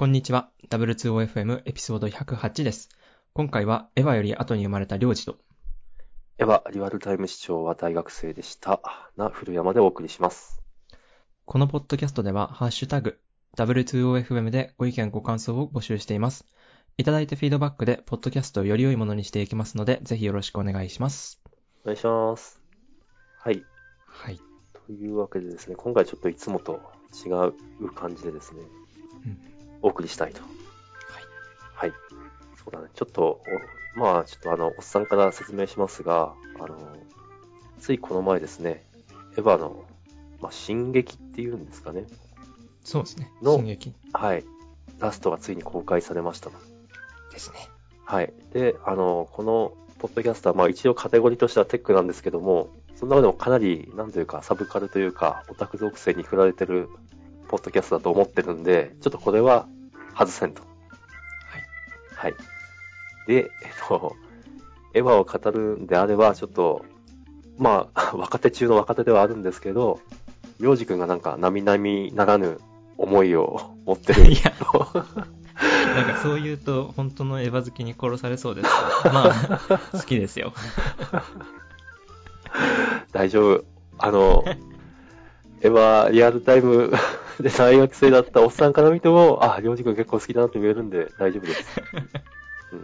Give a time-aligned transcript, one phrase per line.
[0.00, 0.48] こんにちは。
[0.70, 2.88] W2OFM エピソード108です。
[3.34, 5.36] 今回はエヴァより後に生まれた領事と、
[6.38, 8.80] エヴァリアルタイム視聴は大学生でした。
[9.18, 10.62] な古山でお送りします。
[11.44, 13.18] このポッドキャストでは、ハッシュタグ、
[13.58, 16.46] W2OFM でご意見ご感想を募集しています。
[16.96, 21.42] いただいたフィードバックで、ポッドキャストをより良いものにしていきますので、ぜひよろしくお願いします。
[21.84, 22.58] お願いします。
[23.38, 23.62] はい。
[24.06, 24.40] はい。
[24.86, 26.80] というわけでですね、今回ちょっといつもと
[27.22, 28.62] 違う感じでですね、
[29.26, 29.49] うん
[29.82, 30.40] お送りしたいと。
[31.74, 31.92] はい。
[32.56, 32.88] そうだね。
[32.94, 33.42] ちょっと、
[33.96, 36.76] おまあ、ちょっとあの、おっさんから説明しますが、あの、
[37.80, 38.84] ついこの前ですね、
[39.36, 39.84] エヴァの、
[40.40, 42.04] まあ、進撃っていうんですかね。
[42.84, 43.30] そうですね。
[43.42, 44.44] の進撃はい。
[44.98, 46.56] ラストがついに公開されましたと。
[47.32, 47.68] ですね。
[48.04, 48.32] はい。
[48.52, 56.88] で、あの、この、ポッドキャストは、まあ一応カテゴリーとしてはテックなんですけども、その中でもかなり、なんというか、サブカルというか、オタク属性に振られてる、
[57.50, 59.66] ポッドキャストだと思ってるんで、ちょっとこれは、
[60.16, 60.62] 外せんと。
[62.14, 62.34] はい。
[63.26, 63.50] で、えっ
[63.88, 64.14] と、
[64.94, 66.84] エヴァを語るんであれば、ちょっと、
[67.58, 69.98] まあ、 若手中の若手ではあるんですけど、
[70.60, 72.60] りょうじくんがなんか、並々ならぬ
[72.96, 74.30] 思いを 持ってる。
[74.30, 74.52] いや
[75.96, 78.68] なんかそう言うと、本当のエヴァ好きに殺されそうです
[79.12, 80.52] まあ、好きですよ。
[83.10, 83.64] 大丈夫。
[83.98, 84.44] あの、
[85.62, 86.92] エヴァリアルタイム
[87.40, 91.64] で大学生だったおっさんから見ても、あ、りょうじくん結構好きだなって言えるんで大丈夫です。
[92.72, 92.80] うん、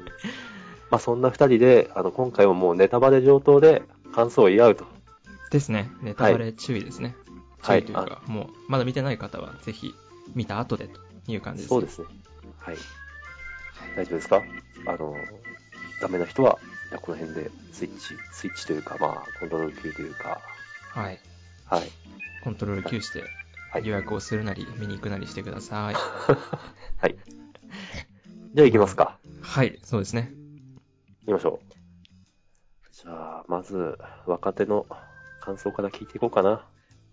[0.91, 3.83] まあそんな二人で、あの、今回はもうネタバレ上等で
[4.15, 4.87] 感想を言い合うと。
[5.51, 5.91] ですね。
[6.03, 7.09] ネタバレ注意ですね。
[7.09, 9.93] はい注意というか、もう、まだ見てない方は、ぜひ、
[10.37, 12.07] 見た後でという感じです、そうですね。
[12.61, 12.77] はい。
[13.97, 14.43] 大丈夫ですか？
[14.87, 15.17] あの、
[16.01, 16.59] ダメな人は、
[17.03, 20.41] この辺でスイッチ、スイッチというか、まあ、コントロール級というか、
[20.93, 21.19] はい。
[21.65, 21.91] はい。
[22.45, 23.29] コントロール Q して、はい
[23.81, 25.95] 予約をするなり、見に行くなりしてください。
[26.99, 27.17] はい。
[28.55, 29.19] じゃあ行きますか。
[29.43, 30.33] はい、そうですね。
[31.27, 31.77] 行きましょう。
[32.93, 34.87] じゃあ、まず、若手の
[35.41, 36.67] 感想から聞いていこうかな。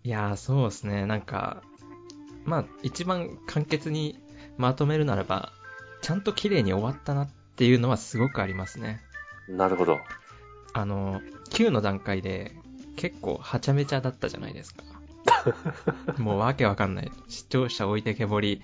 [0.04, 1.06] いやー、そうですね。
[1.06, 1.62] なんか、
[2.46, 4.20] まあ、一番簡潔に
[4.58, 5.52] まとめるならば、
[6.02, 9.02] ちゃんと綺麗に終わったなっていうのはすごくありますね。
[9.48, 10.00] なるほど。
[10.74, 12.52] あの、Q の段階で
[12.96, 14.84] 結構はちゃめちゃだったじゃないですか。
[16.18, 17.12] もうわけわかんない。
[17.28, 18.62] 視聴者置いてけぼり。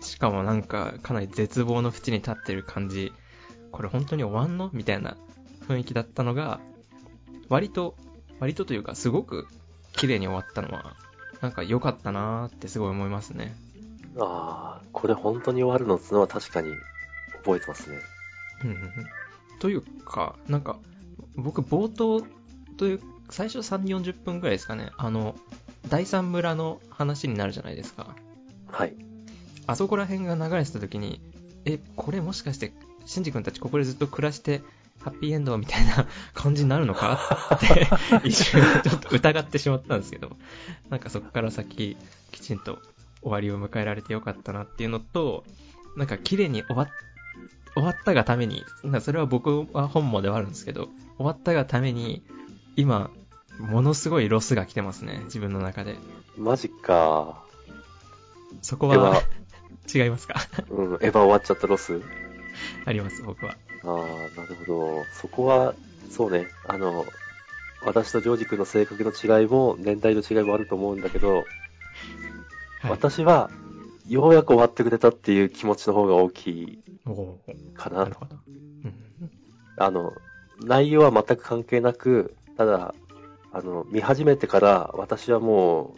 [0.00, 3.12] しかもなんかかなり絶望の淵に立ってる感じ。
[3.72, 4.70] これ本当に終わんの？
[4.72, 5.16] みたいな
[5.66, 6.60] 雰囲気だったのが、
[7.48, 7.96] 割と、
[8.38, 9.46] 割とというかすごく
[9.92, 10.96] 綺麗に終わったのは、
[11.40, 13.56] なんか良かったなーってすごい思いますね。
[14.18, 16.74] ああ、これ本当に終わるのってのは確かに
[17.42, 17.98] 覚えてますね。
[18.62, 18.90] うんうんうん
[19.60, 20.78] というか、なんか、
[21.36, 22.22] 僕冒頭
[22.76, 23.00] という、
[23.30, 25.36] 最初3、40分くらいですかね、あの、
[25.88, 28.14] 第三村の話になるじゃないですか。
[28.70, 28.94] はい。
[29.66, 31.20] あそこら辺が流れてた時に、
[31.64, 32.72] え、これもしかして、
[33.06, 34.62] シンジ君たちここでずっと暮らして、
[35.00, 37.18] ハッピーエンドみたいな 感じになるのか？
[37.56, 37.88] って、
[38.24, 40.36] 一瞬ちょっと疑ってしまったんですけど、
[40.90, 41.96] なんかそこから先、
[42.32, 42.78] きちんと
[43.22, 45.44] 終わりを迎えられてよかったなっていうのと、
[45.96, 46.88] なんか綺麗に終わっ
[47.74, 52.22] 終わったがために、なそれは僕は本望ではあるんですけど、終わったがために、
[52.76, 53.10] 今、
[53.58, 55.96] ものすごいロスが来てますね、自分の中で。
[56.36, 57.42] マジか。
[58.62, 60.40] そこはァ、違いますか？
[60.70, 62.00] うん、エヴァ終わっちゃったロス？
[62.84, 63.56] あります、僕は。
[63.84, 65.04] ああ、なるほど。
[65.20, 65.74] そこは、
[66.10, 67.04] そうね、あの、
[67.84, 71.44] 私とジョージ君の性格の違いも、年代の違いもあると思うんだけど、はい、
[72.90, 73.50] 私は、
[74.08, 76.82] ようやく終わってくれたっていう気持ちの方が大きい
[77.74, 78.14] かななる。
[78.14, 78.36] ほど。
[78.46, 78.94] うん
[79.76, 80.12] あの、
[80.62, 82.94] 内容は全く関係なく、ただ、
[83.54, 85.94] あの、見始めてから、私はも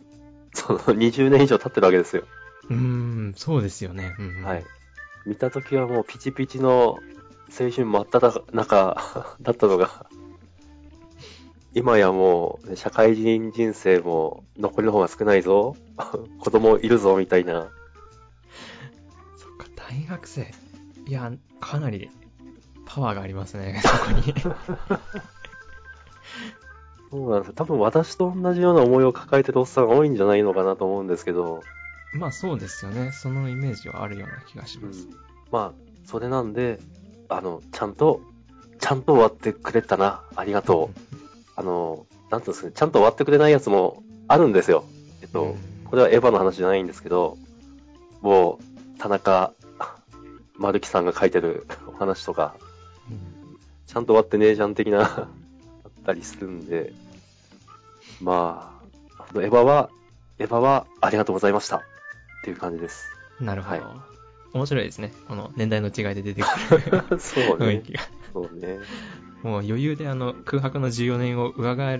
[0.54, 2.24] う、その、 20年以上経ってるわけですよ。
[2.68, 4.14] うーん、そうですよね。
[4.18, 4.64] うんうんはい。。
[5.24, 6.98] 見たときはもうピチピチの
[7.58, 8.96] 青春真っ只中
[9.40, 10.06] だったのが、
[11.74, 15.76] 今やもう、ね社会人人生も残りの方が少ないぞ、
[16.38, 17.70] 子供いるぞ、みたいな。
[19.36, 20.52] そっか、大学生。
[21.06, 22.10] いや、かなり
[22.84, 24.34] パワーがありますね、そこに。
[27.10, 27.54] そうなんですよ。
[27.54, 31.62] 多分私と同じような思いを抱えてるおっさんが多いんじゃないのかなと思うんですけど、
[32.12, 33.12] まあそうですよね。
[33.12, 35.06] そのイメージはあるような気がしうんます。
[35.50, 35.72] まあ、
[36.06, 36.80] それなんで、
[37.28, 38.20] あの、ちゃんと、
[38.80, 41.16] ちゃんと終わってくれたな、ありがとう。
[41.56, 44.84] あの、なんていうんですかね、ちゃんと終わってくれないやつもあるんですよ。
[45.22, 45.54] えっと、うん
[45.86, 47.38] これはエヴァの話じゃないんですけど、
[48.20, 49.52] もう、田中、
[50.56, 52.56] 丸木さんが書いてるお話とか、
[53.08, 53.20] うん
[53.86, 55.28] ちゃんと終わってねえじゃん的な、あ
[56.06, 56.92] ったりするんで、
[58.20, 58.72] ま
[59.18, 59.90] あ、あのエヴァは、
[60.38, 61.80] エヴァはありがとうございましたっ
[62.44, 63.08] ていう感じです。
[63.40, 63.82] なるほど。
[63.82, 64.06] は
[64.52, 65.12] 面白いですね。
[65.28, 66.46] この年代の違いで出てく
[67.10, 67.66] る そうね。
[67.66, 68.00] 雰囲気が。
[68.32, 68.78] そうね。
[69.42, 71.98] もう余裕であの空白の14年を上が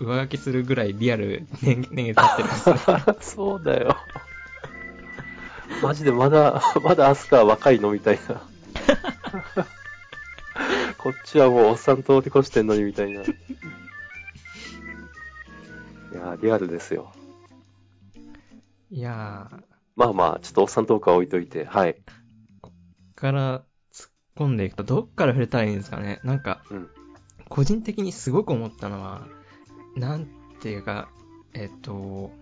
[0.00, 3.16] 上書きするぐらいリアル年年月経ってるんですね。
[3.20, 3.96] そうだよ。
[5.82, 9.66] マジでまだ、まだアスカは若いのみたいな。
[10.98, 13.22] こっちはもうおっさん通り越してんのにみたいな。
[13.22, 13.24] い
[16.12, 17.12] やー、リアルですよ。
[18.90, 19.62] いやー、
[19.94, 21.96] まあまあ、ちょっとおっさんトークは置いといて、はい。
[22.60, 26.20] こっから突っ込んでいくとどっから触れたらいいんですかね。
[26.24, 26.88] なんか、うん。
[27.48, 29.28] 個人的にすごく思ったのは、
[29.96, 30.26] なん
[30.60, 31.08] ていうか、
[31.54, 32.32] えっと、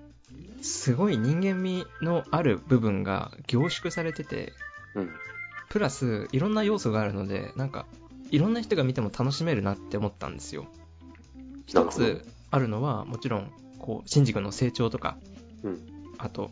[0.63, 4.53] すごい人間味のある部分が凝縮されてて、
[4.95, 5.11] うん。
[5.69, 7.87] プラスいろんな要素があるので、なんか、
[8.31, 10.67] いろんな人が見ても楽しめるなって思ったんですよ。
[11.73, 15.17] な一つあるのは、もちろん、こう、シンジ君の成長とか、
[15.63, 15.81] うん。
[16.19, 16.51] あと、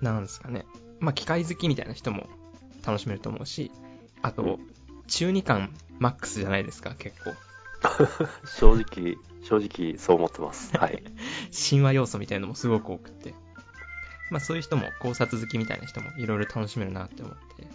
[0.00, 0.66] なんですかね、
[1.00, 2.26] まあ、機械好きみたいな人も
[2.86, 3.70] 楽しめると思うし、
[4.22, 4.58] あとうん、
[5.06, 7.34] 中二感マックスじゃないですか、結構。
[8.46, 10.76] 正直、正直そう思ってます。
[10.76, 11.02] はい。
[11.70, 13.34] 神話要素みたいなのもすごく多くって。
[14.30, 17.68] まあそういう人も考察好きみたいな人もいろいろ楽しめるなって思って。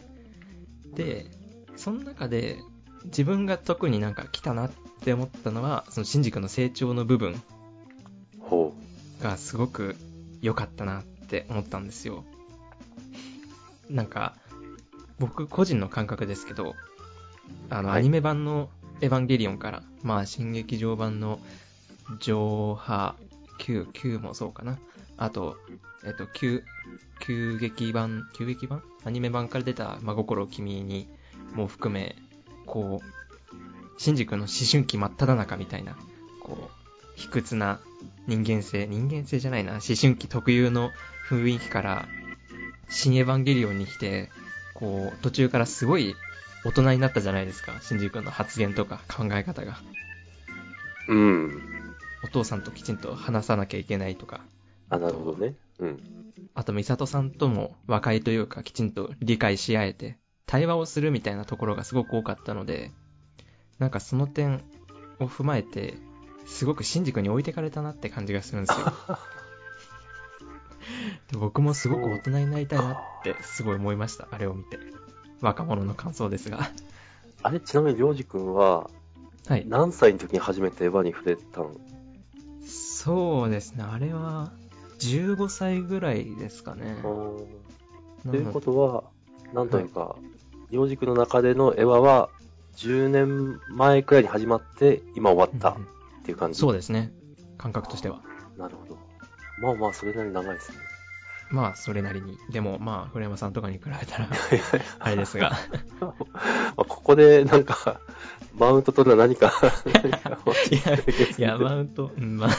[0.94, 1.32] で、
[1.78, 2.60] その中で
[3.06, 4.72] 自分が特になんか来たなっ
[5.04, 7.42] て思ったのは、そのシンジ君の成長の部分
[8.40, 8.74] ほ
[9.22, 9.96] がすごく
[10.42, 12.24] 良かったなって思ったんですよ。
[13.90, 14.36] なんか、
[15.20, 16.76] 僕個人の感覚ですけど、
[17.70, 18.70] あの、はいアニメ版の
[19.02, 21.40] エヴァンゲリオンから、まあ、新劇場版の
[22.20, 23.16] 上波
[23.60, 24.78] 9、9もそうかな。
[25.18, 25.58] あと、
[26.06, 26.64] えっと、9、
[27.20, 28.82] 旧劇版、旧劇版？
[29.06, 31.08] アニメ版から出た真心君に
[31.54, 32.16] も含め、
[32.66, 35.96] こう、シンジ君の思春期真っ只中みたいな、
[36.42, 36.82] こう、
[37.16, 37.80] 卑屈な
[38.28, 40.92] 人間性、人間性じゃないな、思春期特有の
[41.30, 42.08] 雰囲気から、
[42.90, 44.30] 新エヴァンゲリオンに来て、
[44.74, 46.16] こう、途中からすごい
[46.64, 49.80] 大人になったじゃないですか、シンジ君の発言とか考え方が。
[51.08, 51.14] う。
[51.14, 51.62] うん。
[52.24, 54.42] お父さんときちんと話さなきゃいけないとか、
[54.90, 55.56] あ、なるほどね。
[55.80, 56.00] うん。
[56.54, 60.18] あと、ミサトさんとも和解というか、きちんと理解し合えて、
[60.52, 62.92] 対話をするみたいなところがすごく多かったので、
[63.80, 64.62] なんかその点
[65.22, 65.94] を踏まえて、
[66.46, 68.92] すごくシンジ君に置いてかれたなって感じがするんですよ。
[71.32, 74.78] で僕もすごく大人になりたいなってすごい思いました、あれを見て。
[75.40, 76.70] 若者の感想ですが。
[77.44, 78.90] あれ、ちなみに、りょうじくんは、
[79.48, 79.66] はい。
[79.66, 81.78] 何歳の時に初めてエヴァに触れたん
[82.68, 84.52] そうですね、あれは、
[85.00, 86.98] 15歳ぐらいですかね。
[87.02, 87.48] と
[88.36, 89.06] いうことは、
[89.54, 90.18] なんというか、
[90.80, 92.30] うじくんの中でのエヴァは、
[92.78, 95.76] 10年前くらいに始まって、今終わったっ
[96.24, 96.60] ていう感じ。
[96.60, 97.12] そうですね、
[97.58, 98.22] 感覚としては。
[98.58, 98.98] なるほど。
[99.60, 100.78] まあまあ、それなりに長いですね。
[101.52, 102.38] まあ、それなりに。
[102.50, 104.30] でも、まあ、古山さんとかに比べたら、
[105.00, 105.52] あれですが。
[106.00, 106.14] ま
[106.78, 108.00] あ、ここで、なんか、
[108.58, 109.52] マウント取るのは何か、
[111.38, 112.50] いや、マウント、うんまあ、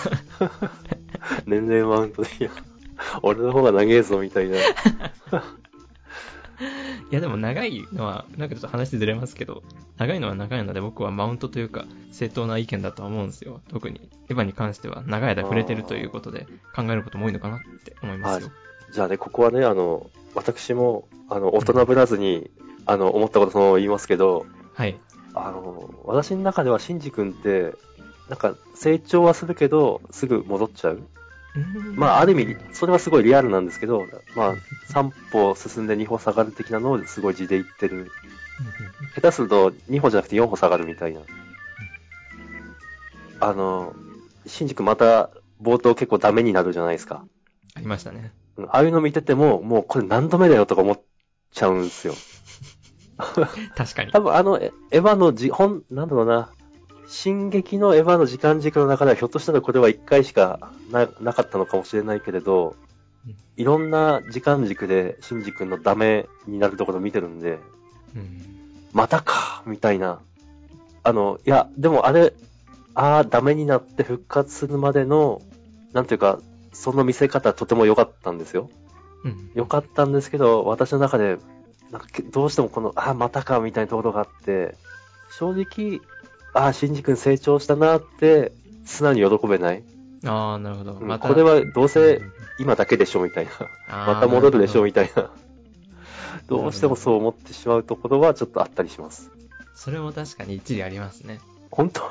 [1.47, 2.50] 年齢マウントで、いや、
[3.23, 4.58] 俺の方が長えぞ、みたいな。
[7.11, 9.62] いやでも長いのは、なんかちょっと話ずれますけど、
[9.98, 13.60] 長いのは長いので僕はマウントというか、正当な意見だとは思うんですよ。
[13.69, 18.51] 特に、エヴァに関しては長い間触れてるということで、考えることも多いのかなって思いますよ。
[18.93, 22.51] じゃあね、ここはね、あの、私も、あの、大人ぶらずに、
[22.87, 24.98] あの、思ったことそのまま言いますけど、はい。
[25.34, 27.75] あの、私の中では、シンジ君って、
[28.29, 31.03] なんか、成長はするけど、すぐ戻っちゃう。
[31.94, 34.56] まあ、ある意味、それはすごいリアルなんですけど、まあ、
[34.89, 38.11] 3歩進んで2歩下がる的なのをすごい字で言ってる。
[39.15, 41.21] 下手すると2歩じゃなくて4歩下がるみたいな。
[43.41, 43.94] あの、
[44.47, 45.31] シンジ君また
[45.61, 47.25] 冒頭結構ダメになるじゃないですか。
[47.75, 48.32] ありましたね。
[48.56, 51.01] うんああいうの見てても、もうこれ何度目だよとか思っ
[51.53, 52.15] ちゃうんですよ。
[53.77, 54.21] 確かに多。
[54.21, 56.51] 分あの、エエヴァのじ、ほん、なんだろうな、
[57.13, 62.75] 進撃のエヴァの時間軸の中ではひょっとしたらこれは1回しかななかったのかもしれないけれど
[63.27, 67.59] うん、いろんな時間軸でシンジ君のダメになるところを見てるんで、
[68.17, 68.41] うん。
[68.93, 70.21] またかみたいな。
[71.05, 72.33] あの、いや、でもあれ、
[72.95, 75.41] ああ、ダメになって復活するまでの、
[75.93, 76.41] なんていうか、
[76.73, 78.71] その見せ方とても良かったんですよ。
[79.25, 79.51] うん。
[79.55, 81.39] 良かったんですけど、私の中で、
[81.91, 84.77] なんかけどうしてもこの、ああ、またか、みたいなところがあって、
[85.31, 86.01] 正直、
[86.55, 88.53] ああ、シンジ君成長したなって、
[88.85, 89.82] 素直に喜べない。
[90.25, 90.93] ああ、なるほど。
[90.93, 91.29] うんまた。
[91.29, 94.06] これはどうせうん今だけでしょ、みたいな。
[94.06, 95.31] また戻るでしょ、なみたいな。
[96.49, 99.31] どうしてもそう思ってしまうところはちょっとあったりします。
[99.75, 101.41] それも確かに一理ありますね。
[101.71, 102.03] 本当？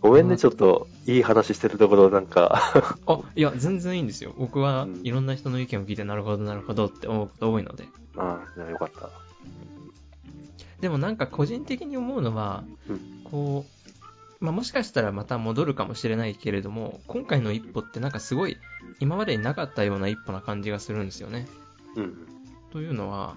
[0.00, 4.32] ごめんね、ちょっと、いい話してるところ、なんかあ、いや、全然いいんですよ。
[4.38, 7.88] 僕はうんいろんな人の意見を聞いて、なるほど、なるほどって思うこと多いので。
[8.16, 9.10] ああ、じゃあよかった。
[10.80, 13.66] でもなんか個人的に思うのは、うんこ
[14.40, 18.56] う、まあ、もしかしたらまた戻るかもしれないけれども、今回の一歩ってなんかすごい、
[19.00, 21.46] 今までになかったような一歩な感じがするんですよね。
[21.96, 22.28] うん。
[22.72, 23.34] というのは、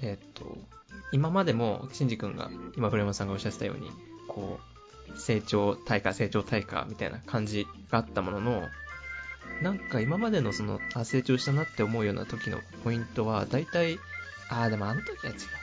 [0.00, 0.58] えーっと、
[1.12, 3.90] 今までも、シンジ君が、今、古山さんがおっしゃってたように、
[4.28, 4.58] こ
[5.14, 8.62] う、成長対価、成長対価みたいな感じがあったものの、
[9.60, 13.98] なんか今までのその、あ、成長したなって思うような時のポイントは、大体、
[14.48, 15.61] あー、でもあの時は違うか。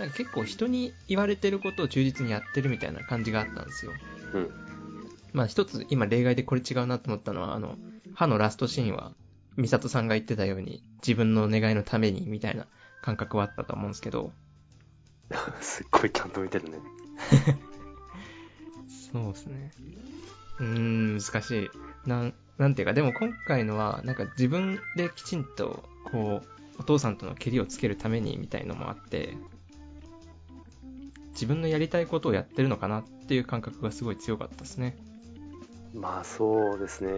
[0.00, 3.92] なんか結構人に言われてることを忠実にやってるみたいな感じがあったんですよ。
[4.32, 4.50] うん。
[5.34, 7.76] まあ一つ今例外でこれ違うなと思ったのは、あの、
[8.14, 9.12] 歯のラストシーンは、
[9.56, 12.66] ミサトさんが言ってたように、自分の願いのために、みたいな
[13.02, 14.32] 感覚はあったと思うんですけど、
[15.60, 16.78] すっごいちゃんと見てるね。
[19.12, 19.72] そうですね。
[20.60, 21.70] うーん、難しい。
[22.06, 29.36] なん、なんていうか、でも今回のは、なんか自分できちんと、こう、お父さんとのケリをつけるために、みたいのもあって、
[31.40, 34.98] 自分のやりたいことをやってるのかなっていう感覚がすごい強かったですね。
[35.94, 37.12] まあ、そうですね。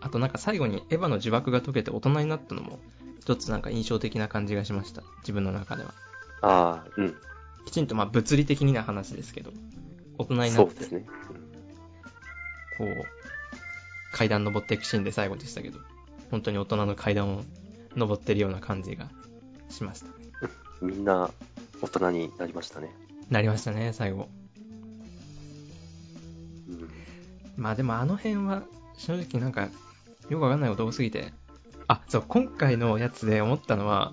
[0.00, 2.80] あとなんか最後にエヴァの呪縛が解けて大人になったのも、
[3.20, 5.02] 一つなんか印象的な感じがしました。
[5.20, 5.94] 自分の中では。
[6.42, 7.14] ああ、うん。
[7.64, 9.52] きちんとまあ物理的な話ですけど、
[10.18, 11.06] 大人になって、そうですね。
[12.76, 13.06] こう、
[14.12, 15.78] 階段登っていくシーンで最後でしたけど、
[16.32, 17.42] 本当に大人の階段を
[17.94, 19.08] 登ってるような感じが
[19.68, 20.08] しました。
[20.82, 21.30] う んみんな
[21.82, 22.90] 大人になりましたね。
[23.30, 24.28] なりましたね、最後。
[26.68, 26.90] うん。
[27.56, 28.62] まあでもあの辺は、
[28.96, 29.68] 正直なんか、
[30.28, 31.32] よくわかんないこと多すぎて、
[31.88, 34.12] あ、そう、今回のやつで思ったのは、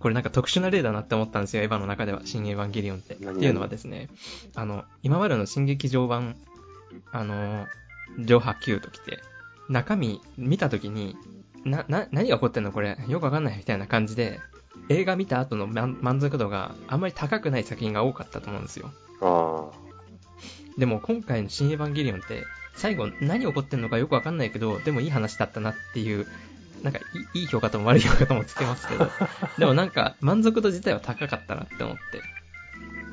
[0.00, 3.14] これなんか特殊な例だなって思ったんですよ、エヴァの中では、新エヴァンゲリオンって。
[3.14, 4.08] っていうのはですね、
[4.54, 6.36] あの、今までの新劇場版、
[7.12, 7.66] あの、
[8.18, 9.22] 上波9ときて、
[9.68, 11.16] 中身見たときに、
[11.64, 14.40] な、な、何が起こってんのこれ、よくわかんないみたいな感じで、
[14.90, 18.90] 映画見た後の満満足度があんまり高くない作品が多かったと思うんですよ。
[19.22, 19.70] あ
[20.76, 22.44] でも今回の新エヴァンゲリオンって、
[22.74, 26.26] 最後何起こってんのかよくわかんないけど、でもいい話だったなっていう、
[26.82, 27.02] なんかい
[27.38, 29.08] いいい評価とも悪い評価ともつけますけど、
[29.58, 32.02] でもなんか満足度自体は高かったなって思って。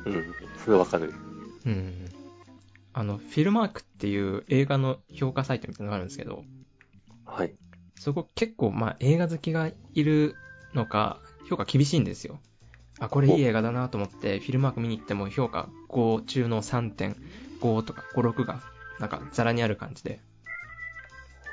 [0.06, 0.34] あ、うん。
[0.64, 1.14] それわかる。
[1.64, 2.08] うん。
[2.92, 6.42] あの、フィルマークっていう映画の評価サイトみたいなのがあるんですけど、
[7.24, 7.54] はい。
[8.00, 10.34] そこ結構まあ映画好きがいる
[10.74, 12.38] のか、評価厳しいんですよ。
[13.00, 18.60] あ、これいい映画だなと思って、フィルマーク見に行っても評価5中の3.5とか5、6が、
[18.98, 20.20] なんかザラにある感じで。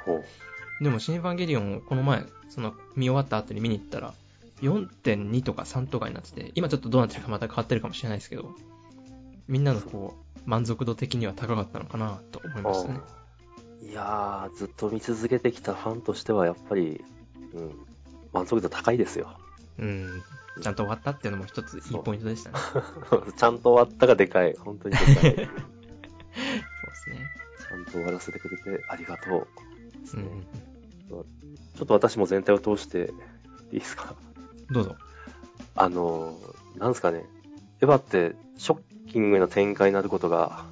[0.06, 0.84] ほう。
[0.84, 4.14] でも、シン・エヴァンゲリオンをこの前、その、見終わった後に見に行ったら、
[4.62, 8.56] 4.2とか3とかになってて、今ちょっとどうなってるかまた変わってるかもしれないですけど、
[9.48, 13.00] みんなのこう、満足度的には高かったのかなと思いましたね。
[13.84, 17.04] いやー、ずっと見続けてきたファンとしては、やっぱり、
[17.54, 17.72] うん、
[18.34, 19.38] 満足度高いですよ。
[19.80, 20.24] うん。
[20.62, 22.58] ちゃんと終わったっていうのも一ついいポイントでしたね。
[23.36, 24.56] ちゃんと終わったがでかい。
[24.58, 25.16] 本当にでかい。
[25.22, 27.30] そうですね。
[27.70, 29.48] ちゃんと終わらせてくれてありがとう。
[30.02, 30.42] ですねうん。
[31.12, 33.12] ちょっと私も全体を通して
[33.72, 34.16] いいですか？
[34.72, 34.96] どうぞ。
[35.76, 36.40] あの、
[36.78, 37.26] なんですかね。
[37.82, 40.66] エヴァってショッキングな展開になることが、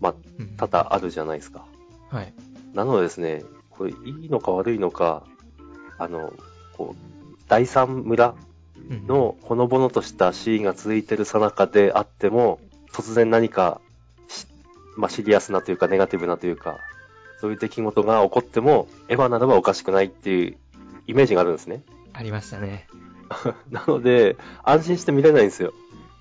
[0.00, 1.64] まあ、うん多々あるじゃないですか。
[2.10, 2.34] はい。
[2.74, 5.24] なのでですね、これいいのか悪いのか、
[5.98, 6.32] あの、
[6.76, 8.47] こう、第三村うん
[9.06, 12.60] のほのぼのとしたシーンが続いてるさなかであっても、
[12.92, 13.80] 突然何か
[14.28, 14.46] し、
[14.96, 16.78] まあ、シリアスなというかネガティブなというか、
[17.40, 20.56] そういう出来事が起こっても、エヴァならばおかしくないっていう
[21.06, 21.82] イメージがあるんですね。
[22.12, 22.86] ありましたね。
[23.70, 25.72] なので、安心して見れないんですよ。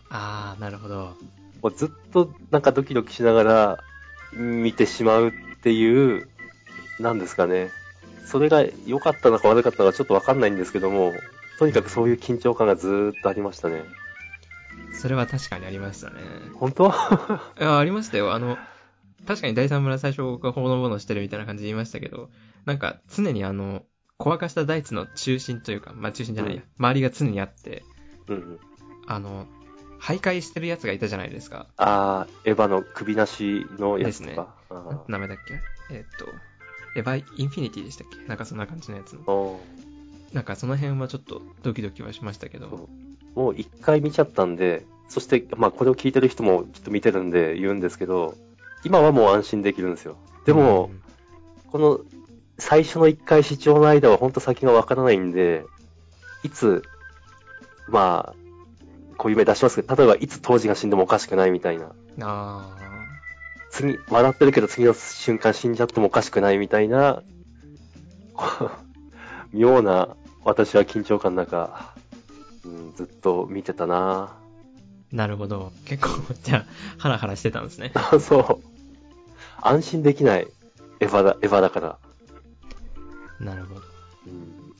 [0.10, 1.16] あー、なるほど。
[1.62, 3.84] もうずっとなんかドキドキしながら
[4.34, 5.32] 見てしまうっ
[5.64, 6.30] ていう、
[7.00, 7.72] なんですかね。
[8.26, 11.14] それが良かったのか悪かったのかちょっとわかんないんですけども、
[11.58, 13.84] とにかくそういう緊張感がずーっとありましたね。
[14.94, 16.16] それは確かにありましたね。
[16.56, 16.88] 本当？
[17.60, 18.34] いや、ありましたよ。
[18.34, 18.58] あの、
[19.26, 22.30] 確かに第三村最初がほのぼのしてるみたいな感じで言いましたけど、
[22.66, 23.84] なんか常にあの、
[24.18, 27.84] 小かした大地の中心というか、まあ中心じゃないや、うん周りが常にあって、
[28.28, 28.60] うんうん。
[29.08, 29.48] あの、
[30.00, 31.68] 徘徊してるやつがいたじゃないですか。
[31.78, 34.40] あー、エヴァの首なしのやつとですね
[35.08, 35.60] 名前だっけ？
[35.92, 36.28] えっと、
[37.00, 38.28] エヴァインフィニティでしたっけ？
[38.28, 39.60] なんかそんな感じのやつの。
[40.34, 42.90] なんかその辺はちょっとドキドキはしましたけど、
[43.36, 48.36] もう一回見ちゃったんで、そして、まあこれを聞いてる人もきっと見てるんで言うんですけど、
[48.84, 50.18] 今はもう安心できるんですよ。
[50.46, 51.02] でも、うん。
[51.72, 52.00] この
[52.60, 55.66] 最初の一回視聴の間は本当先がわからないんで、
[56.44, 56.84] いつ、
[57.88, 58.36] まあ、
[59.18, 62.76] こういう目出しますけど、例えばいつ当時が死んでもおかしくないみたいな、あ
[63.70, 67.24] 次、笑ってるけど次の瞬間死んじゃってもおかしくないみたいな、
[69.58, 71.94] 妙な、私は緊張感の中、
[72.64, 74.38] うん、ずっと見てたな
[75.12, 75.72] なるほど。
[75.86, 76.66] 結構、じゃあ、
[76.98, 77.92] ハラハラしてたんですね。
[78.20, 78.78] そう。
[79.62, 80.48] 安心できない。
[81.00, 81.98] エヴァだ、エヴァだから。
[83.40, 83.82] なるほど。
[84.28, 84.74] うん、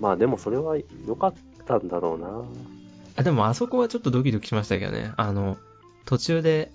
[0.00, 0.76] まあでもそれは
[1.06, 1.34] 良かっ
[1.66, 2.42] たんだろうな
[3.16, 5.12] あ、でもあそこはちょっとドキドキしましたけどね。
[5.16, 5.58] あの、
[6.06, 6.72] 途中で、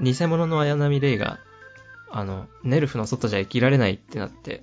[0.00, 1.38] 偽物の綾波レイが、
[2.10, 4.62] あの、ネルフの外じゃ生きられないってなって、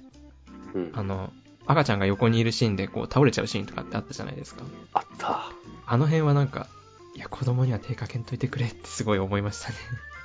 [0.73, 0.91] うん。
[0.93, 1.33] あの、
[1.65, 4.63] 赤ちゃんが横にいるシーンでこう倒れちゃうシーンとかってあったじゃないですか。
[4.93, 5.51] あった。
[5.85, 6.67] あの辺はなんか、
[7.15, 9.75] いや、子供には手かけんといてくれってすごい思いましたね。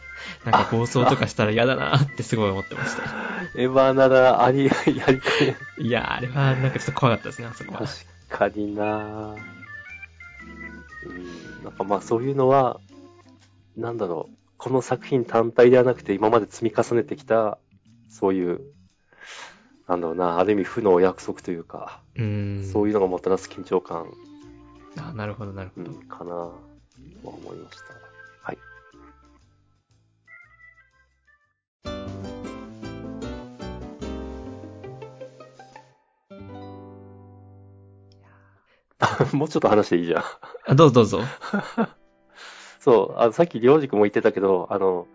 [0.45, 3.03] なんか暴走とかしたら嫌だなってすごい思ってました。
[3.61, 5.57] エヴァならあり、やりたい。
[5.79, 7.81] いや、あれはなんかちょっと怖かったですね、あそこは。
[7.81, 7.93] 確
[8.29, 9.37] かにな
[11.07, 11.65] うん。
[11.65, 12.81] なんかまあそういうのは、
[13.77, 14.35] なんだろう。
[14.59, 17.59] この作品単体ではなくて今まで積み重ねてきた、
[18.11, 18.61] そういう、
[19.89, 22.65] なんだろうな、ある意味負のお約束というか、うーん。
[22.65, 24.13] そういうのがもたらす緊張感、
[24.99, 25.91] あ、なるほど、なるほど。
[25.91, 26.53] うん、かなとは
[27.23, 27.85] 思いました。
[28.43, 28.59] はい。
[39.37, 40.23] もうちょっと話していいじゃん。
[40.67, 41.21] あ、どうぞどうぞ。
[42.81, 45.07] そう、あのさっきりょうじくんも言ってたけど、あの、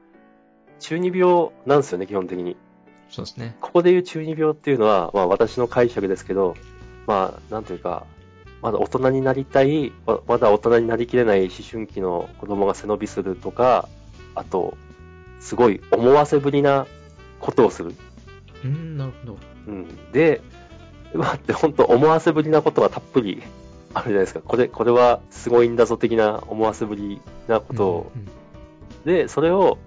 [0.80, 2.58] 中二病なんですよね、基本的に。
[3.14, 3.56] そうですね。
[3.62, 6.56] ここで言う中二病っていうのは、まあ私の解釈ですけど、
[7.06, 8.06] まあ、なんというか、
[8.62, 13.88] まだ大人になりたい、ままだ大人になりきれない思春期の子供が背伸びするとか、
[14.36, 14.78] あと、
[15.40, 16.88] すごい思わせぶりな
[17.40, 17.94] ことをする。
[18.64, 19.38] うーん、なるほど。
[19.68, 20.12] うん。
[20.12, 20.42] で、
[21.14, 23.44] まあ、って本当思わせぶりなことがたっぷり
[23.94, 24.42] あるじゃないですか。
[24.42, 28.12] これ、これはすごいんだぞ的な思わせぶりなことを。
[28.16, 28.30] うんうん
[29.06, 29.78] で、それを、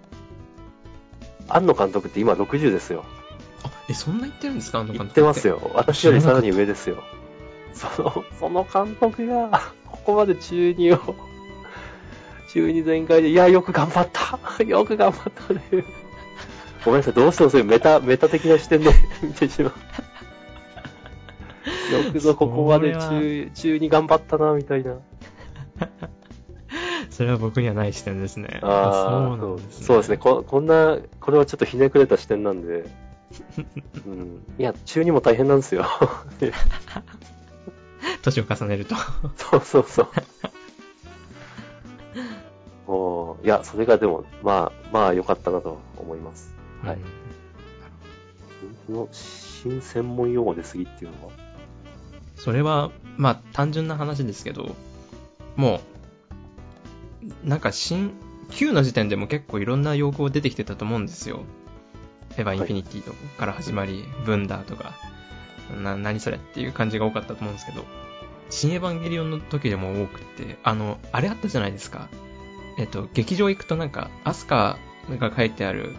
[1.49, 3.05] 庵野監督って今60ですよ。
[3.65, 4.81] あ、え、そんな言ってるんですか？
[4.81, 5.55] あの監督言ってますよ。
[5.55, 5.71] よ。
[5.75, 7.03] 私よりさらに上ですよ。
[7.75, 10.99] その、その監督が、ここまで中二を、
[12.53, 15.85] 中二全開で、いや、よく頑張ったよく頑張ったという。
[16.85, 18.91] ごめんなさい、どうしてもそういうメタ、メタ的な視点で
[19.23, 19.73] 見てしまう。
[22.05, 24.97] よくぞここまでそ中、中二頑張ったな、みたいな。
[27.11, 28.61] それは僕にはない視点ですね。
[28.63, 29.87] ああ、そうなんですね。
[29.87, 30.45] そうですねこ。
[30.47, 32.85] こんな、これはちょっとひねくれた視点なんで。
[34.07, 35.85] うん、いや、中二も大変なんですよ。
[38.23, 38.95] 年を重ねると。
[39.37, 40.09] そうそうそう。
[42.89, 46.55] おーいや、それがでも、まあ、まあ良かったなと思います。
[46.83, 47.03] はいうん。
[48.87, 51.33] この新専門用語で過ぎっていうのは？
[52.37, 54.77] それは、まあ、単純な話ですけど、
[55.57, 55.81] も
[57.45, 58.13] う、なんか新、
[58.51, 61.41] 9の時点でも結構いろんな用語出てきてたと思うんですよ。
[62.39, 64.95] エヴァインフィニティとから始まり、ブンダーとか、
[65.83, 67.85] な、何それっていう感じが多かったと思うんですけど、
[68.51, 72.09] 新エヴァンゲリオンの時でも多くって、あの、あれあったじゃないですか。
[72.79, 74.79] えっと、劇場行くとなんか、アスカ
[75.19, 75.95] が書いてある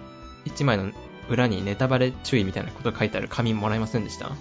[0.46, 0.92] 一枚の
[1.30, 4.32] 裏にネタバレ注意みたいなことが書いてある紙もらえませんでした？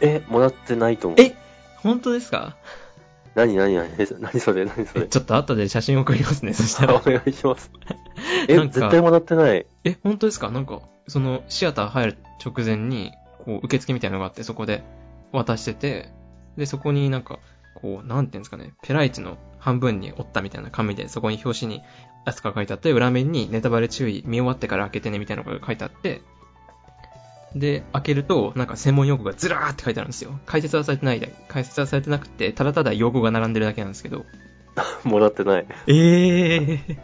[0.00, 1.20] え、もらってないと思う。
[1.20, 1.34] え
[1.76, 2.56] 本当ですか？
[3.34, 6.94] 何何何え何それ何それちょっと後で写真送りますね、そしたら。
[6.98, 7.70] お願いします。
[8.46, 9.66] え、絶対もらってない？
[9.84, 10.50] え、本当ですか？
[10.50, 13.12] なんか、その、シアター入る直前に、
[13.44, 14.82] こう、受付みたいなのがあって、そこで
[15.32, 16.10] 渡してて、
[16.56, 17.38] で、そこになんか、
[17.74, 21.82] こう、なんていうんですかね、ペライチの半分に折ったみたいな紙で、そこに表紙に、
[22.24, 26.20] アスカが書いてあって、裏面にネタバレ注意、見終わってから開けてね、みたいなのが書いてあって、
[27.54, 30.38] で、開けると、なんか専門用語がずらーって書いてあるんですよ。
[30.44, 34.26] 解説はされてないで、解説はされてなくて、ただただ用語が並んでるだけなんですけど。
[35.04, 35.66] もらってない。
[35.86, 36.96] ええー。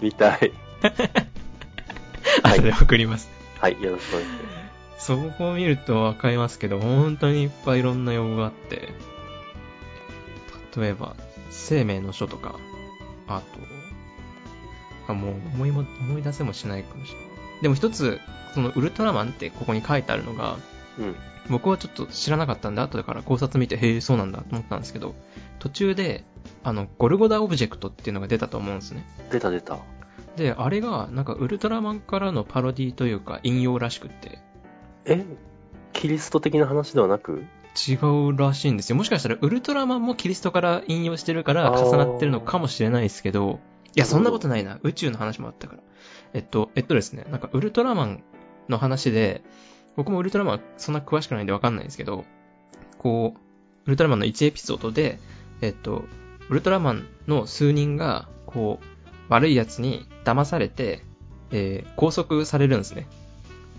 [0.00, 0.52] 見たい。
[2.42, 3.28] 後で送ります。
[3.58, 5.06] はい、よろしくお願いします。
[5.06, 8.88] そこを見るとわかりますけど、本当にいっぱいいろんな用語があって、
[10.76, 11.16] 例えば、
[11.50, 12.56] 生命の書とか、
[13.26, 13.40] あ
[15.06, 17.28] と、あ、もう思いも、思い出せもしないかもしれない。
[17.62, 18.20] でも一つ、
[18.54, 20.58] そのウルトラマンってここに書いてあるのが、
[20.98, 21.14] うん。
[21.48, 25.14] 僕はちょっと知らなかったんで、後でから考察見て、へえ、そうなんだと思ったんですけど、
[25.58, 26.24] 途中で、
[26.62, 29.04] あの、ゴルゴダオブジェクトっていうのが出たと思うんですね。
[29.30, 29.78] 出た出た。
[30.36, 34.38] で、あれが、なんかウルトラマンからのパロディというか、引用らしくって、
[35.06, 35.24] え、
[35.92, 37.44] キリスト的な話ではなく？
[37.88, 38.96] 違うらしいんですよ。
[38.96, 43.60] もしかしたらウルトラマンもキリストから引用してるから重なってるのかもしれないですけど、
[43.96, 44.78] いや、そんなことないな。
[44.82, 45.82] 宇宙の話もあったから。
[46.32, 48.22] えっと、えっとですね、なんかウルトラマン
[48.68, 49.42] の話で、
[49.96, 52.24] 僕もウルトラマンそんな詳しくないんでわかんないんですけど、
[52.98, 53.40] こう、
[53.86, 55.18] ウルトラマンの1エピソードで、
[55.60, 56.04] えっと、
[56.48, 58.84] ウルトラマンの数人が、こう、
[59.28, 61.02] 悪い奴に騙されて、
[61.50, 63.06] えー拘束されるんですね。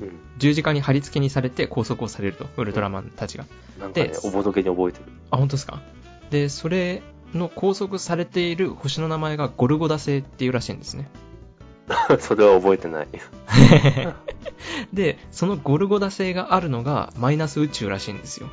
[0.02, 0.12] うん。
[0.38, 3.46] 十字架に貼り付けにされて拘束をされると、ウルトラマンたちが。
[3.80, 5.06] なんかねで、おぼどけに覚えてる。
[5.32, 5.82] あ、本当ですか？
[6.30, 7.02] で、それ
[7.34, 11.10] の拘束されている星の名前がゴルゴダ星っていうらしいんですね。
[12.20, 13.08] それは覚えてない。
[14.94, 18.48] で、そのゴルゴダ星があるのがマイナス宇宙らしいんですよ。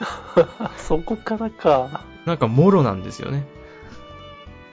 [0.76, 2.04] そこからか。
[2.24, 3.46] なんかもろなんですよね。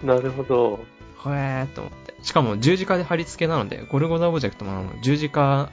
[0.03, 0.79] なるほど。
[1.25, 2.15] へーって思って。
[2.21, 5.69] しかも十字架で貼り付けなので、ゴルゴダオブジェクトも十字架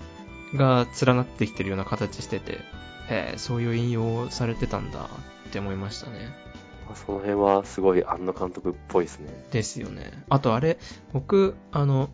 [0.55, 2.61] が連なってきてるような形してて、
[3.09, 5.09] へーそういう引用されてたんだ
[5.49, 6.42] って思いましたね。
[6.95, 9.29] その辺はすごい庵野監督っぽいですね。
[9.51, 10.11] ですよね。
[10.29, 10.79] あとあれ、
[11.13, 12.11] 僕、あの、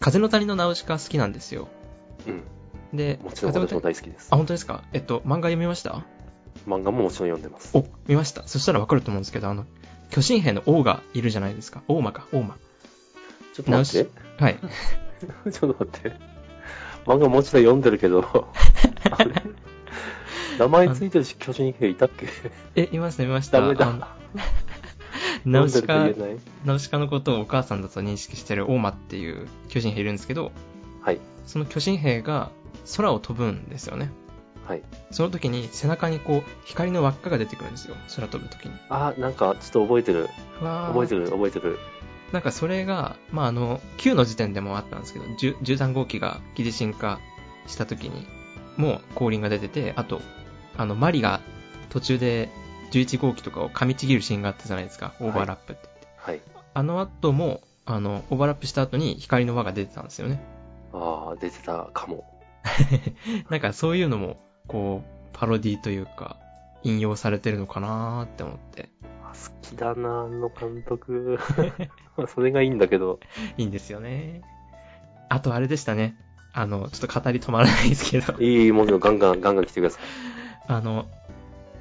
[0.00, 1.68] 風の谷のナウシカ好きなんですよ。
[2.26, 2.42] うん。
[2.96, 4.36] で、もちろん私も風の谷大好きですあ、。
[4.36, 4.82] 本当ですか？
[4.92, 6.04] えっと、漫画読みました？
[6.68, 7.70] 漫画ももちろん読んでます。
[7.76, 8.46] お、見ました。
[8.46, 9.66] そしたらわかると思うんですけど、あの、
[10.10, 11.82] 巨神兵の王がいるじゃないですか。
[11.88, 12.56] 王魔か、王魔。
[13.54, 14.10] ちょっと待って。
[14.42, 14.58] はい。
[15.52, 16.12] ちょっと待って。
[17.06, 18.24] 漫画もちろん読んでるけど、
[19.10, 19.34] あれ？
[20.58, 22.26] 名前ついてるし巨人兵いたっけ？
[22.76, 23.60] え、いました、いました。
[23.60, 24.08] ダメだ。
[25.44, 26.08] ナウシカ
[26.64, 30.52] ナウシカのことをお母さんだと認識してるオーマっていう巨人兵いるんですけど、
[31.02, 31.20] はい。
[31.46, 32.50] その巨人兵が
[32.96, 34.10] 空を飛ぶんですよね。
[34.66, 34.82] はい。
[35.10, 37.96] その時に背中にこう光の輪っかが出てくるんですよ。
[38.16, 38.74] 空飛ぶ時に。
[38.88, 40.28] あ、なんかちょっと覚えてる。
[40.58, 41.78] ふわー覚えてる、覚えてる。
[42.32, 47.20] なんかそれが、まあ、あの、9の時点でもあったんですけど、10 13号機が疑似進化
[47.66, 48.26] した時に、
[48.78, 50.20] もう降臨が出てて、あと、
[50.76, 51.40] あの、マリが
[51.90, 52.50] 途中で
[52.92, 55.14] 11号機とかを噛みちぎるシーンがあったじゃないですか。
[55.20, 56.08] オーバーラップって言って。
[56.16, 56.40] はい。
[56.74, 60.40] あの後も、あの、オーバーラップした後に光の輪が出てたんですよね。
[60.92, 62.24] ああ、出てたかも。
[63.50, 66.36] なんかそういうのも、こう、パロディというか、
[66.82, 68.90] 引用されてるのかなーって思って。
[69.22, 71.38] あ好きだな、あの監督。
[72.16, 73.20] まあそれがいいんだけど。
[73.56, 74.42] いいんですよね。
[75.28, 76.16] あとあれでしたね。
[76.52, 78.40] あの、ちょっと語り止まらないですけど。
[78.40, 80.33] いいものガンガン、ガンガン来てください。
[80.66, 81.06] あの、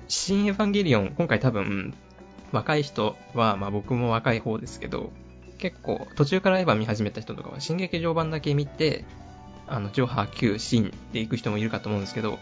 [0.07, 1.93] 新エヴァンゲリオン、今回多分、
[2.51, 5.11] 若い人は、まあ僕も若い方ですけど、
[5.57, 9.05] 結構途中からエヴァ見始めた人とかは、新劇場版だけ見て、
[9.67, 12.37] あの、ジョハ、Q、シンで行く人もいるかと思うんですけど、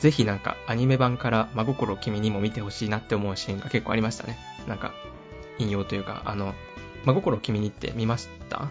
[0.00, 4.36] ぜひなんかアニメ版から真心君にも見てほしいなって思うシーンが結構ありましたね。
[4.68, 4.92] なんか、
[5.58, 6.52] 引用というか、あの、
[7.04, 8.68] 真心君にって見ました？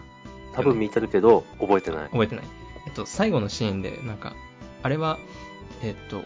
[0.54, 2.04] 多分見てるけど、覚えてない。
[2.10, 2.44] 覚えてない。
[2.86, 4.34] えっと、最後のシーンで、なんか、
[4.82, 5.18] あれは、
[5.82, 6.22] えっと、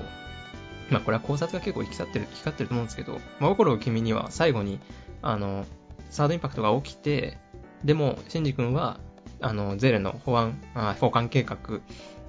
[0.90, 4.80] まあ、これは考察が結構行き去ってる、光ってると思うんですけど、真心を君には最後に、
[5.22, 5.66] あの、
[6.10, 7.38] サードインパクトが起きて、
[7.84, 8.98] でも、シンジ君は、
[9.40, 11.80] あの、ゼレの保安、あ保管計画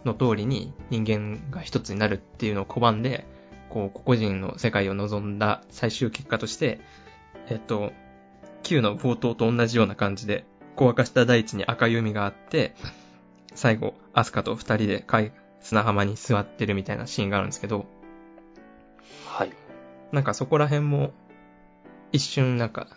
[0.06, 3.26] の通りに人間が一つになるっていうのを拒んで、
[3.70, 6.80] こう、個々人の世界を望んだ最終結果として、
[7.48, 7.94] えっと、
[8.64, 10.46] Q の冒頭と同じような感じで、
[10.76, 12.76] 小沸かした大地に赤い海があって、
[13.56, 17.86] 最後、アスカと二人で海砂浜に座ってるみたいなシーンがあるんですけど、
[19.26, 19.52] はい。
[20.12, 21.12] なんかそこら辺も
[22.12, 22.88] 一瞬なんか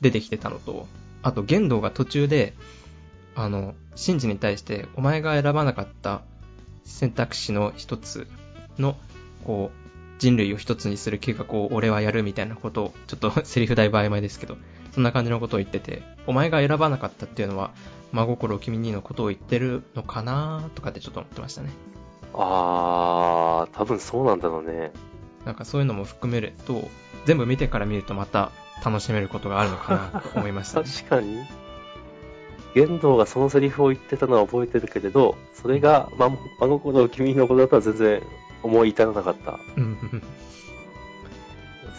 [0.00, 0.86] 出てきてたのと、
[1.22, 2.54] あと玄道が途中で、
[3.34, 6.22] あの、シンジに対してお前が選ばなかった
[6.84, 8.26] 選択肢の一つ
[8.78, 8.96] の、
[9.44, 9.82] こう、
[10.18, 14.56] 人類を一つにする計画を俺はやるみたいなことを、ちょっとセリフ代曖昧ですけど、
[14.92, 17.72] そんな感じのことを言ってて、お前が選ばなかったっていうのは、
[18.12, 21.70] 真心を君にのことを言ってるのかなとかってちょっと思ってましたね。
[22.34, 24.92] あー、多分そうなんだろうね。
[25.44, 26.88] なんかそういうのも含めると、
[27.24, 28.50] 全部見てから見るとまた
[28.84, 30.86] 楽しめることがあるのかなと思いました、ね。
[30.90, 31.38] 確かに。
[32.74, 38.22] 玄道がそのセリフを言ってたのは覚えてるけれど、それが、ま、真心を君のことだとは全然
[38.62, 39.58] 思い至らなかった。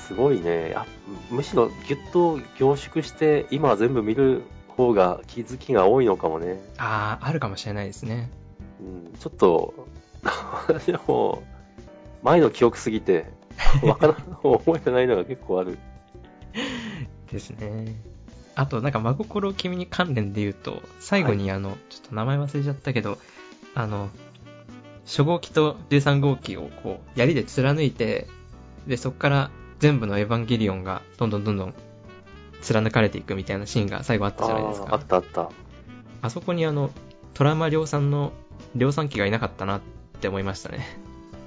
[0.08, 0.74] すごいね。
[0.76, 0.86] あ
[1.30, 6.60] むしろギュッと凝縮して、今は全部見る方が気づきが多いのかもね。
[6.78, 8.30] ああ、あるかもしれないですね。
[8.82, 9.74] うん、ちょっと、
[10.68, 11.53] 私はもう、
[12.24, 13.26] 前の記憶すぎて、
[13.84, 15.78] わからん、覚えてないのが結構ある。
[17.32, 17.96] ですね。
[18.56, 23.18] あと、なんか真心を君に関連で言うと、最後にあの、ちょっと名前忘れちゃったけど、
[23.76, 24.10] あの、
[25.06, 28.28] 初号機と13号機をこう、槍で貫いて、
[28.88, 31.74] で、そこから全部のエヴァンゲリオンがどんどんどんどん
[32.62, 34.96] 貫かれていくみたいなシーンが最後あったじゃないですあーあか。
[34.98, 35.50] ったあった。
[36.22, 36.90] あそこにあの、
[37.34, 38.32] トラウマ量産の
[38.76, 39.82] 量産機がいなかったなっ
[40.22, 40.86] て思いましたね。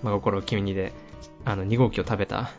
[0.02, 0.92] 真心を君にで、
[1.44, 2.50] あの、2号機を食べた。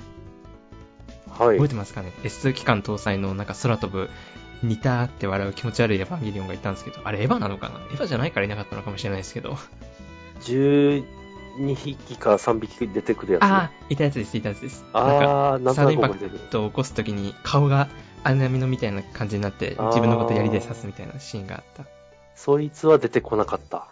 [1.30, 1.68] はい覚え。
[1.68, 4.10] てますかね ?S2 機関搭載のなんか空飛ぶ、
[4.64, 7.76] 似たって笑う気持ち悪いエヴァンゲリオンがいたんですけど、あれエヴァなのかな？
[7.76, 9.56] エヴァじゃないからいなかったのかもしれないですけど。
[10.42, 11.04] 12
[11.76, 13.44] 匹か3匹出てくるやつ。
[13.44, 14.82] ああ、いたやつです、いたやつです。
[14.82, 16.18] なんか、あー、なんサードインパク。
[16.50, 17.88] トを起こすときに顔が
[18.24, 21.86] アナミノみたいな感じになって、自分のこと槍で刺すみたいなシーンがあった。
[22.36, 23.88] そいつは出てこなかった。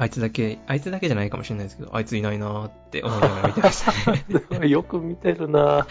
[0.00, 4.12] あいつだけ、あいつだけじゃないかもしれないですけど、あいついないなーって思いながら見てました
[4.60, 4.68] ね。
[4.70, 5.88] よく見てるな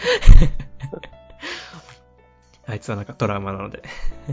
[2.66, 3.82] あいつはなんかトラウマなので。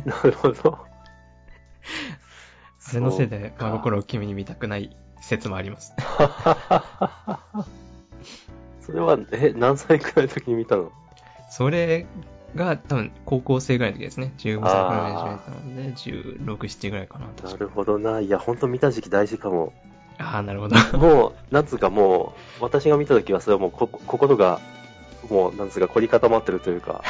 [0.05, 0.79] なるほど。
[2.79, 5.93] それのせいで、真心を君に見たくない説もあります。
[8.79, 10.93] それは、え、何歳くらいの時に見たの？
[11.49, 12.05] それ
[12.55, 14.33] が多分高校生ぐらいの時ですね。
[14.37, 17.27] 15歳くら始めたので、16、7ぐらいかな。
[17.49, 18.19] なるほどな。
[18.21, 19.73] いや、ほんと見た時期大事かも。
[20.17, 20.75] ああ、なるほど。
[20.97, 24.61] もう、なんつうかもう、私が見た時はそれはもうこ、心が、
[25.29, 27.03] もう、なんつうか凝り固まってるというか、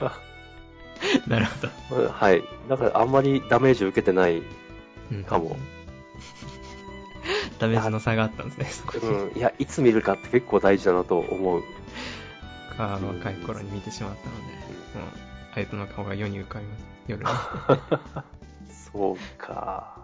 [1.28, 1.46] なる
[1.88, 2.08] ほど。
[2.08, 2.42] はい。
[2.68, 4.42] だからあんまりダメージ受けてない。
[5.12, 5.56] うんかも。
[7.58, 9.08] ダメージの差があったんですね、そこに。
[9.08, 9.38] うん。
[9.38, 11.62] いや、いつ見るかって結構大事だなと思う。
[12.78, 15.08] か若い頃に見てしまったので、もう、
[15.56, 16.84] あいつの顔が世に浮かびます。
[17.08, 17.30] 夜に。
[18.92, 19.98] そうか。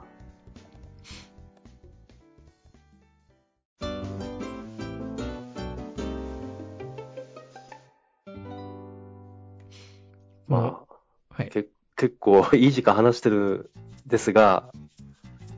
[10.48, 10.94] まあ、
[11.30, 11.50] はい。
[11.50, 13.70] け結構いい時間話してる
[14.04, 14.72] んですが、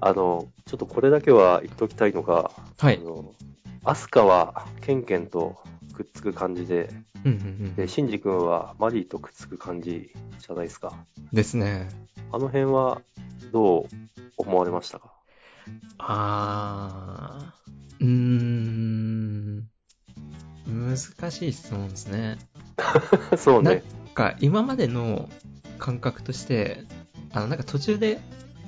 [0.01, 3.05] あの、ちょっとこれだけは言っときたいのが、はいあ。
[3.05, 3.33] の、
[3.85, 5.57] アスカはケンケンと
[5.97, 6.91] くっつく感じで、
[7.25, 10.93] うんうんうんで、シンジ君はマリーとくっつく感じじゃないですか。
[11.33, 11.89] ですね。
[12.33, 13.01] あの辺は
[13.53, 13.87] どう
[14.37, 15.13] 思われましたか？
[15.99, 19.69] あー、うーん、
[20.69, 22.39] 難しい質問ですね。
[22.77, 23.83] な んそうね。
[24.15, 25.29] か、今までの
[25.79, 26.85] 感覚として、
[27.33, 28.21] あの、なんか途中で、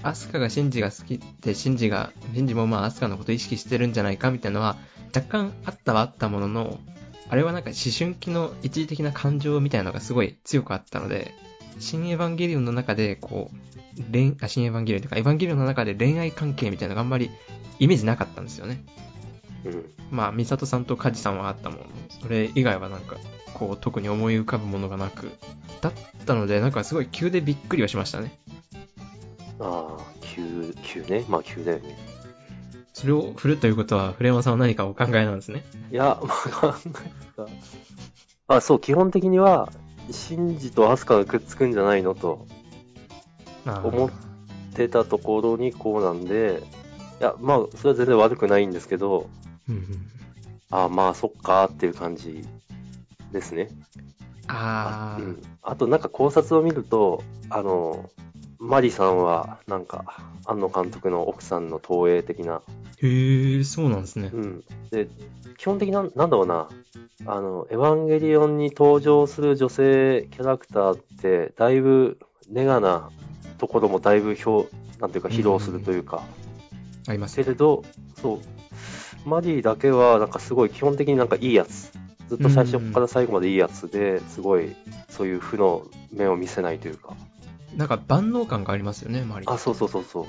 [0.02, 4.76] アスカがシンジが好きで、シンジが、シンジもまあアスカのこと意識してるんじゃないかみたいなのは、
[5.14, 6.80] 若干あったはあったものの、
[7.28, 11.34] あれはなんか思春期の一時的な感情みたいなのがすごい強くあったので、
[11.78, 17.30] 新エヴァンゲリオンの中で、こう、恋、あ、新エヴァンゲリオンとか、エヴァンゲリオンの中で恋愛関係みたいなのがあんまり
[17.78, 18.84] イメージなかったんですよね。
[19.64, 19.84] うん。
[20.10, 21.88] まあ、ミサトさんとカジさんはあったものの、
[22.22, 23.16] それ以外はなんか、
[23.54, 25.30] こう、特に思い浮かぶものがなく、
[25.80, 25.92] だっ
[26.26, 28.38] たので、なんかすごい急でびっくりはしましたね。
[29.60, 31.24] ああ、急、急ね。
[31.28, 31.96] まあ急だよね。
[32.98, 35.62] それを振るということは、フレーマさんは何かお考えなんですね？
[35.92, 37.46] いや、まあ考え
[38.48, 38.56] た。
[38.56, 39.72] あ、そう、基本的には、
[40.10, 42.48] シンジとアスカがくっつくんじゃないのと
[43.84, 44.10] 思っ
[44.74, 46.64] てたところにこうなんで、
[47.20, 49.30] いや、まあ、それは全然悪くないんですけど、
[49.68, 49.84] うんうん。
[50.70, 52.44] ああ、まあ、そっかーっていう感じ
[53.30, 53.68] ですね。
[54.48, 55.42] あー、うん。
[55.62, 58.10] あと、なんか考察を見ると、あの、
[58.58, 60.04] マリさんは、なんか、
[60.44, 62.62] 庵野監督の奥さんの投影的な、
[63.00, 64.30] へー、そうなんですね。
[64.32, 64.64] うん。
[64.90, 65.08] で、
[65.56, 66.68] 基本的な、なんだろうな、
[67.26, 72.18] あの、エヴァンゲリオンに登場する女性キャラクターって、だいぶ、
[72.50, 73.10] ネガな
[73.58, 74.68] ところもだいぶ表、
[75.00, 76.24] なんていうか、披露するというか、
[77.06, 77.44] ありますね。
[77.44, 77.84] けれど、
[78.20, 78.40] そ
[79.24, 81.92] う、マリーだけは、なんかすごい基本的になんかいいやつ。
[82.28, 84.74] ずっと最初から最後までいいやつで、すごい、
[85.08, 87.14] そういう負の面を見せないというか。
[87.78, 89.46] なんか万能感がありますよね、周り。
[89.48, 90.26] あ、そうそうそうそ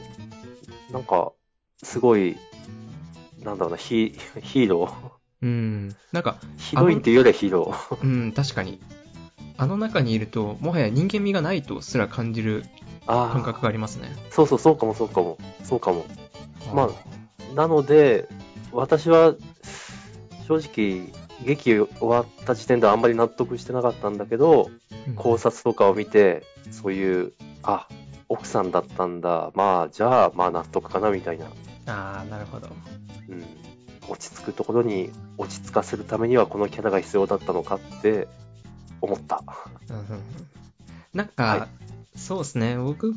[0.89, 0.93] う。
[0.93, 1.33] なんか、
[1.81, 2.37] すごい、
[3.39, 5.11] なんだろうな、ヒヒーロー。
[5.41, 5.89] うん。
[6.11, 8.05] なんか、ヒロインっていうよりはヒーロー。
[8.05, 8.79] うん、確かに。
[9.57, 12.65] あの中にいると、もはや人間味がないとすら感じる
[13.07, 14.15] ああ、感覚がありますね。
[14.29, 15.39] そうそう、そうかもそうかも。
[15.63, 16.05] そうかも。
[16.75, 16.91] ま
[17.55, 18.29] なので、
[18.71, 19.33] 私は、
[20.47, 21.11] 正直、
[21.45, 24.69] 劇終わった時点ではあんまり納得してなかったんだけど、
[25.07, 27.87] うん考察とかを見て、そういう、あ、
[28.27, 31.47] 奥さんだったんだ、まあ、じゃあ、まあ納得かな、みたいな。
[31.87, 32.69] ああ、なるほど。
[33.29, 33.43] うん。
[34.07, 38.27] 落ち着くところに落ち着かせるためにはこのキャラが必要だったのかって
[39.01, 39.43] 思った。
[39.89, 40.23] うん
[41.11, 41.67] なんか、は
[42.15, 43.13] そうですね、僕、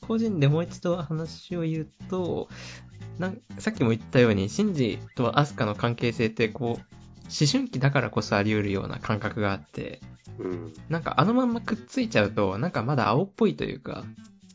[0.00, 2.48] 個人でもう一度話を言うと、
[3.18, 6.96] なんさっきも言ったように、シンジとアスカの関係性って、こう、
[7.28, 10.00] 思春期だからこそあり得るような感覚があって、
[10.38, 10.74] うん。
[10.88, 14.04] なんかあのまんまくっついちゃうと、なんかまだ青っぽいというか、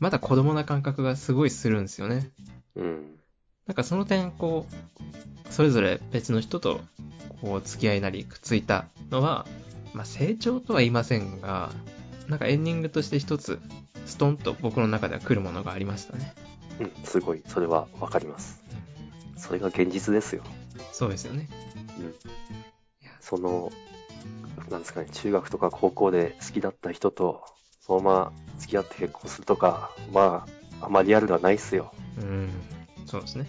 [0.00, 2.30] まだ子供な感覚がすごいするんですよね。
[2.74, 3.18] うん。
[3.66, 6.80] なんかその点、こう、それぞれ別の人と、
[7.40, 9.46] こう、付き合いなりくっついたのは、
[9.94, 11.70] まあ成長とは言いませんが、
[12.28, 13.60] なんかエンディングとして一つ、
[14.06, 16.34] ストンと僕の中では来るものがありましたね。
[16.80, 16.92] うん。
[17.04, 18.60] すごい、それはわかります。
[19.36, 20.42] それが現実ですよ。
[20.92, 21.48] そうですよね。
[21.98, 22.14] うん。
[23.32, 23.72] その、
[24.68, 27.42] なんですかね、中学とか高校で好きだった人と、
[27.80, 30.46] そのまま付き合って結婚するとか、ま
[30.80, 31.94] あ、あんまリアルではないっすよ。
[32.20, 32.50] うん。
[33.06, 33.46] そうですね。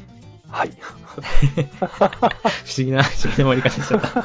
[0.48, 0.72] はい。
[0.72, 4.24] 不思議な、不思議な終わり方しちゃった。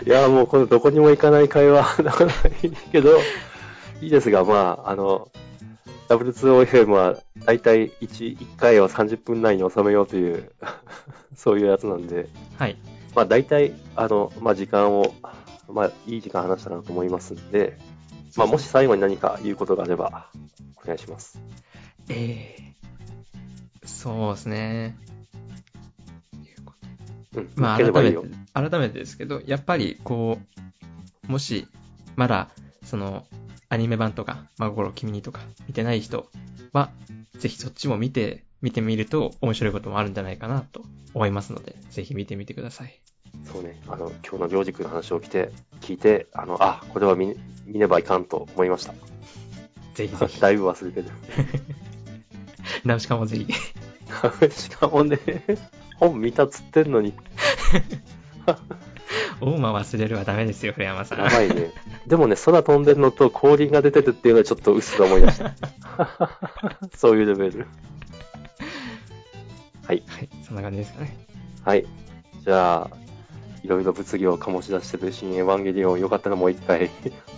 [0.06, 3.18] いや、もうこのどこにも行かない会話だ からいいけど、
[4.00, 5.30] いいですが、まあ、あの、
[6.08, 10.52] W2OFM はだいたい 1, 1回を30分内に収めようという、
[11.36, 12.28] そういうやつなんで、
[12.58, 12.76] はい。
[13.14, 15.14] まあ大体、あの、まあ時間を、
[15.68, 17.78] まあいい時間話したなと思いますんで、
[18.36, 20.30] まあもし最後に何か言うことがあれば、
[20.82, 21.40] お願いします。
[22.08, 24.96] えー、そうですね。
[27.34, 27.50] うん。
[27.54, 28.18] まあ、改めて。、
[28.52, 30.38] 改めてですけど、やっぱり、こ
[31.28, 31.68] う、もし、
[32.16, 32.50] まだ、
[32.84, 33.26] その、
[33.68, 36.28] アニメ版とか、真心君にとか、見てない人
[36.72, 36.90] は、
[37.38, 40.82] ぜひそっちも見て、見てみると面白いこともあるんじゃないかなと
[41.14, 43.00] 思いますので、ぜひ見てみてください。
[43.44, 48.94] そうね、あの、今日のりょうじくんの話を聞いて、聞いて、あの、あ、これは見見ねばいかんと思いました。
[49.94, 50.38] ぜひぜひ。
[50.40, 51.08] だいぶ忘れてる。
[52.84, 53.46] ナウシカもぜひ。
[54.50, 55.18] しかもね、
[55.96, 57.14] 本見たっつってんのに、
[59.40, 61.18] 大間忘れるはダメですよ、古山さん。
[61.18, 61.72] やばいね。
[62.06, 65.54] でもね、空飛んでるのと氷が出てるっていうのはちょっとうっすら思い出した。
[66.96, 67.66] そういうレベル。
[69.90, 70.02] はい。
[70.06, 71.16] はい、そんな感じですかね。
[71.64, 71.84] はい。
[72.44, 72.90] じゃあ、
[73.64, 76.90] いろいろ物議を醸し出してる新エヴァンゲリオン、よかったらもう一回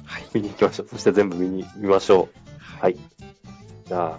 [0.05, 0.25] はい。
[0.35, 0.88] 見に行きましょう。
[0.88, 2.38] そして全部見に、見ましょう。
[2.83, 2.97] はい。
[3.87, 4.19] じゃ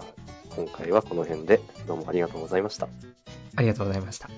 [0.56, 2.88] 今回はこの辺で、どうもありがとうございました。
[3.54, 4.28] ありがとうございました。